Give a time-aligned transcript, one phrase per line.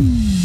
[0.00, 0.39] Mm-hmm.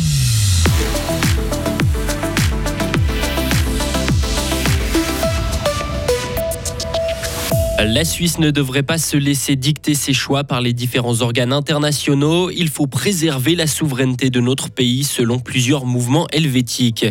[7.87, 12.49] La Suisse ne devrait pas se laisser dicter ses choix par les différents organes internationaux.
[12.49, 17.05] Il faut préserver la souveraineté de notre pays selon plusieurs mouvements helvétiques.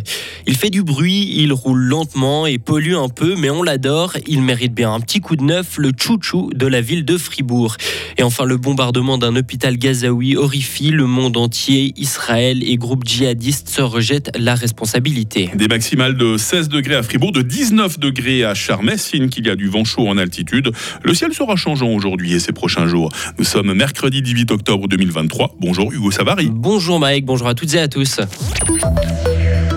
[0.49, 4.15] Il fait du bruit, il roule lentement et pollue un peu, mais on l'adore.
[4.27, 7.77] Il mérite bien un petit coup de neuf, le chouchou de la ville de Fribourg.
[8.19, 11.95] Et enfin, le bombardement d'un hôpital gazaoui horrifie le monde entier.
[11.97, 15.51] Israël et groupes djihadistes se rejettent la responsabilité.
[15.55, 19.51] Des maximales de 16 degrés à Fribourg, de 19 degrés à Charmès, signe qu'il y
[19.51, 20.64] a du vent chaud en altitude.
[21.03, 23.11] Le ciel sera changeant aujourd'hui et ces prochains jours.
[23.39, 25.57] Nous sommes mercredi 18 octobre 2023.
[25.61, 26.49] Bonjour Hugo Savary.
[26.51, 28.21] Bonjour Mike, bonjour à toutes et à tous.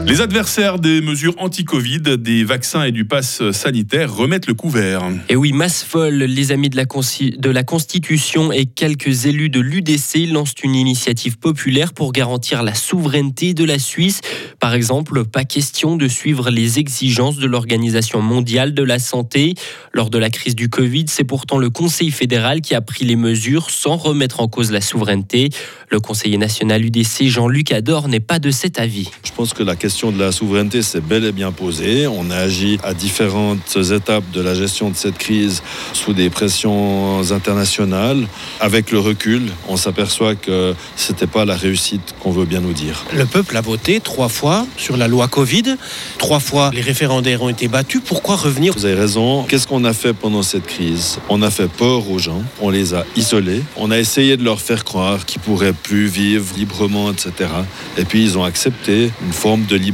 [0.07, 5.03] Les adversaires des mesures anti-Covid, des vaccins et du pass sanitaire remettent le couvert.
[5.27, 9.59] Et oui, masse folle, les amis de la, de la Constitution et quelques élus de
[9.59, 14.21] l'UDC lancent une initiative populaire pour garantir la souveraineté de la Suisse.
[14.61, 19.55] Par exemple, pas question de suivre les exigences de l'Organisation mondiale de la santé.
[19.91, 23.17] Lors de la crise du Covid, c'est pourtant le Conseil fédéral qui a pris les
[23.17, 25.49] mesures sans remettre en cause la souveraineté.
[25.89, 29.09] Le conseiller national UDC, Jean-Luc Ador, n'est pas de cet avis.
[29.25, 32.05] Je pense que la question question de la souveraineté s'est bel et bien posée.
[32.05, 37.23] On a agi à différentes étapes de la gestion de cette crise sous des pressions
[37.31, 38.27] internationales.
[38.59, 42.73] Avec le recul, on s'aperçoit que ce n'était pas la réussite qu'on veut bien nous
[42.73, 43.05] dire.
[43.11, 45.77] Le peuple a voté trois fois sur la loi Covid.
[46.19, 48.01] Trois fois, les référendaires ont été battus.
[48.05, 48.73] Pourquoi revenir?
[48.75, 49.45] Vous avez raison.
[49.45, 51.17] Qu'est-ce qu'on a fait pendant cette crise?
[51.27, 52.43] On a fait peur aux gens.
[52.61, 53.63] On les a isolés.
[53.75, 57.49] On a essayé de leur faire croire qu'ils pourraient plus vivre librement, etc.
[57.97, 59.86] Et puis ils ont accepté une forme de liberté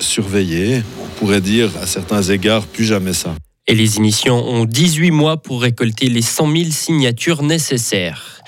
[0.00, 0.82] surveillée.
[1.02, 3.34] On pourrait dire à certains égards plus jamais ça.
[3.66, 8.42] Et les initiants ont 18 mois pour récolter les 100 000 signatures nécessaires.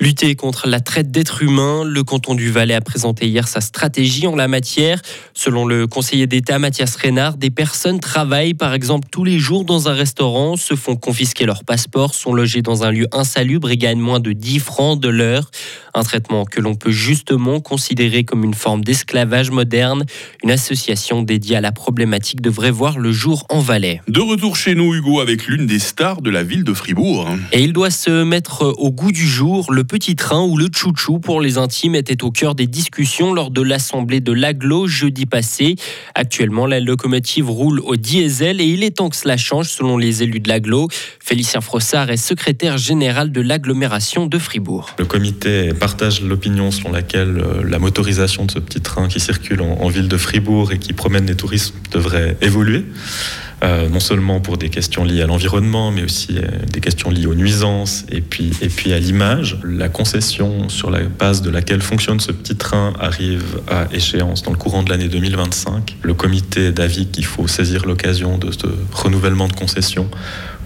[0.00, 4.26] Lutter contre la traite d'êtres humains, le canton du Valais a présenté hier sa stratégie
[4.26, 5.02] en la matière.
[5.44, 9.88] Selon le conseiller d'État Mathias Reynard, des personnes travaillent par exemple tous les jours dans
[9.88, 13.98] un restaurant, se font confisquer leur passeport, sont logées dans un lieu insalubre et gagnent
[13.98, 15.50] moins de 10 francs de l'heure.
[15.94, 20.04] Un traitement que l'on peut justement considérer comme une forme d'esclavage moderne.
[20.44, 24.00] Une association dédiée à la problématique devrait voir le jour en Valais.
[24.06, 27.28] De retour chez nous, Hugo, avec l'une des stars de la ville de Fribourg.
[27.50, 29.72] Et il doit se mettre au goût du jour.
[29.72, 33.50] Le petit train ou le chouchou pour les intimes était au cœur des discussions lors
[33.50, 35.26] de l'assemblée de l'aglo jeudi
[36.14, 40.22] Actuellement, la locomotive roule au diesel et il est temps que cela change selon les
[40.22, 40.88] élus de l'aglo.
[41.20, 44.90] Félicien Frossard est secrétaire général de l'agglomération de Fribourg.
[44.98, 49.62] Le comité partage l'opinion selon laquelle euh, la motorisation de ce petit train qui circule
[49.62, 52.84] en, ville de Fribourg et qui promène des touristes devrait évoluer.
[53.62, 56.42] Euh, non seulement pour des questions liées à l'environnement, mais aussi euh,
[56.72, 59.58] des questions liées aux nuisances et puis, et puis à l'image.
[59.62, 64.50] La concession sur la base de laquelle fonctionne ce petit train arrive à échéance dans
[64.50, 65.98] le courant de l'année 2025.
[66.02, 70.08] Le comité d'avis qu'il faut saisir l'occasion de ce renouvellement de concession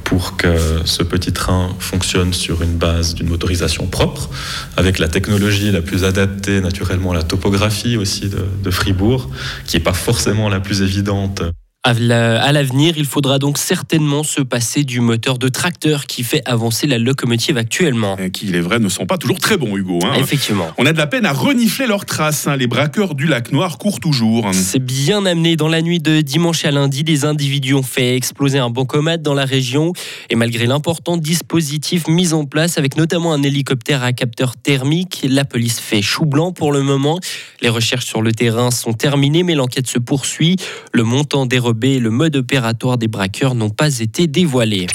[0.04, 4.30] pour que ce petit train fonctionne sur une base d'une motorisation propre,
[4.76, 9.28] avec la technologie la plus adaptée naturellement à la topographie aussi de, de Fribourg,
[9.66, 11.42] qui n'est pas forcément la plus évidente
[11.86, 16.86] à l'avenir, il faudra donc certainement se passer du moteur de tracteur qui fait avancer
[16.86, 18.16] la locomotive actuellement.
[18.32, 20.00] qui, il est vrai, ne sont pas toujours très bons, Hugo.
[20.02, 20.14] Hein.
[20.18, 20.68] Effectivement.
[20.78, 22.48] On a de la peine à renifler leurs traces.
[22.48, 22.56] Hein.
[22.56, 24.50] Les braqueurs du lac Noir courent toujours.
[24.52, 25.56] C'est bien amené.
[25.56, 29.34] Dans la nuit de dimanche à lundi, des individus ont fait exploser un bancomat dans
[29.34, 29.92] la région.
[30.30, 35.44] Et malgré l'important dispositif mis en place, avec notamment un hélicoptère à capteur thermique, la
[35.44, 37.20] police fait chou blanc pour le moment.
[37.60, 40.56] Les recherches sur le terrain sont terminées, mais l'enquête se poursuit.
[40.92, 44.86] Le montant des le mode opératoire des braqueurs n'ont pas été dévoilés.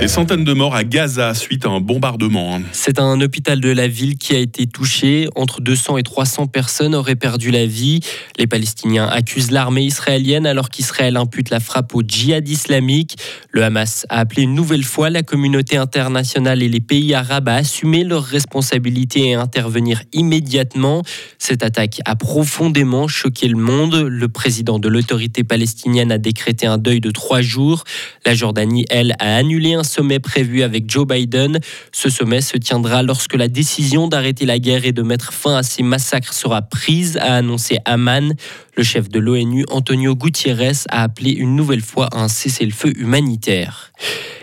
[0.00, 2.56] Des centaines de morts à Gaza suite à un bombardement.
[2.56, 2.62] Hein.
[2.72, 5.28] C'est un hôpital de la ville qui a été touché.
[5.36, 8.00] Entre 200 et 300 personnes auraient perdu la vie.
[8.38, 13.18] Les Palestiniens accusent l'armée israélienne alors qu'Israël impute la frappe au djihad islamique.
[13.50, 17.56] Le Hamas a appelé une nouvelle fois la communauté internationale et les pays arabes à
[17.56, 21.02] assumer leurs responsabilités et intervenir immédiatement.
[21.36, 23.96] Cette attaque a profondément choqué le monde.
[23.96, 27.84] Le président de l'autorité palestinienne a décrété un deuil de trois jours.
[28.24, 31.60] La Jordanie, elle, a annulé un sommet prévu avec Joe Biden.
[31.92, 35.62] Ce sommet se tiendra lorsque la décision d'arrêter la guerre et de mettre fin à
[35.62, 38.34] ces massacres sera prise, a annoncé Amman.
[38.76, 43.92] Le chef de l'ONU, Antonio Gutiérrez, a appelé une nouvelle fois à un cessez-le-feu humanitaire.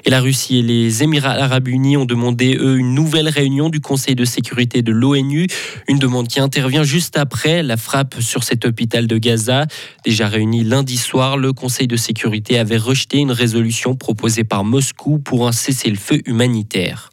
[0.07, 3.81] Et la Russie et les Émirats arabes unis ont demandé, eux, une nouvelle réunion du
[3.81, 5.47] Conseil de sécurité de l'ONU.
[5.89, 9.65] Une demande qui intervient juste après la frappe sur cet hôpital de Gaza.
[10.05, 15.19] Déjà réuni lundi soir, le Conseil de sécurité avait rejeté une résolution proposée par Moscou
[15.19, 17.11] pour un cessez-le-feu humanitaire.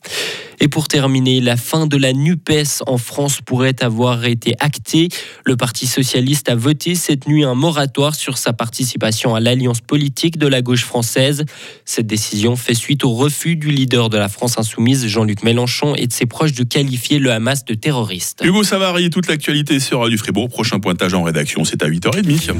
[0.61, 5.09] Et pour terminer, la fin de la NUPES en France pourrait avoir été actée.
[5.45, 10.39] Le Parti socialiste a voté cette nuit un moratoire sur sa participation à l'alliance politique
[10.39, 11.45] de la gauche française.
[11.85, 16.07] Cette décision fait suite au refus du leader de la France insoumise, Jean-Luc Mélenchon, et
[16.07, 18.43] de ses proches de qualifier le Hamas de terroriste.
[18.45, 20.49] Hugo Savary, toute l'actualité sera du Fribourg.
[20.49, 22.55] Prochain pointage en rédaction, c'est à 8h30.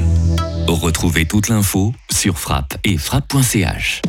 [0.67, 4.01] Retrouvez toute l'info sur frappe et frappe.ch.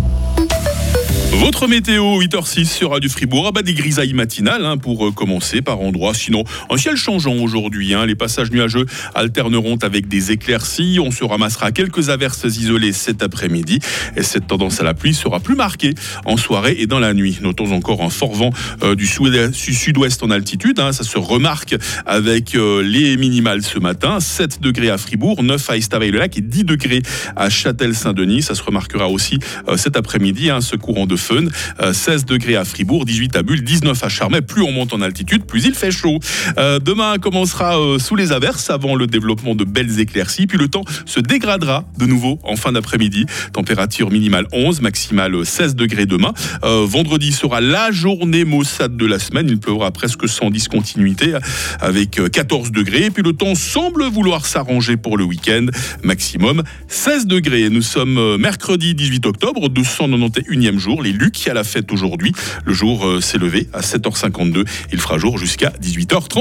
[1.39, 3.45] Votre météo, 8h06 sera du Fribourg.
[3.49, 6.15] Ah bah des grisailles matinales hein, pour euh, commencer par endroits.
[6.15, 7.93] Sinon, un ciel changeant aujourd'hui.
[7.93, 8.07] Hein.
[8.07, 10.99] Les passages nuageux alterneront avec des éclaircies.
[10.99, 13.81] On se ramassera quelques averses isolées cet après-midi.
[14.17, 15.95] Et cette tendance à la pluie sera plus marquée
[16.25, 17.39] en soirée et dans la nuit.
[17.43, 18.51] Notons encore un fort vent
[18.83, 20.81] euh, du sud-ouest en altitude.
[20.81, 20.93] Hein.
[20.93, 24.21] Ça se remarque avec euh, les minimales ce matin.
[24.21, 27.03] 7 degrés à Fribourg, 9 à Estavayer-le-Lac et 10 degrés
[27.37, 28.43] à Châtel-Saint-Denis.
[28.43, 29.39] Ça se remarquera aussi
[29.77, 30.51] cet après-midi.
[30.61, 31.47] Ce courant de fun.
[31.93, 34.41] 16 euh, degrés à Fribourg, 18 à Bulle, 19 à Charmey.
[34.41, 36.19] Plus on monte en altitude, plus il fait chaud.
[36.59, 40.47] Euh, demain commencera euh, sous les averses avant le développement de belles éclaircies.
[40.47, 43.27] Puis le temps se dégradera de nouveau en fin d'après-midi.
[43.53, 46.33] Température minimale 11, maximale 16 degrés demain.
[46.63, 49.49] vendredi sera la journée maussade de la semaine.
[49.49, 51.35] Il pleuvra presque sans discontinuité
[51.81, 53.11] avec 14 degrés.
[53.11, 55.67] Puis le temps semble vouloir s'arranger pour le week-end.
[56.03, 57.69] Maximum 16 degrés.
[57.71, 61.03] Nous sommes mercredi 18 octobre, 291e jour.
[61.07, 62.33] Les Luc qui a la fête aujourd'hui.
[62.65, 64.67] Le jour euh, s'est levé à 7h52.
[64.93, 66.35] Il fera jour jusqu'à 18h30.